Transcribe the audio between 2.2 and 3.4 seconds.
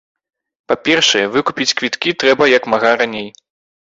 трэба як мага раней.